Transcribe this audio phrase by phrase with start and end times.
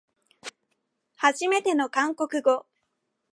[1.17, 2.65] はじめての韓国語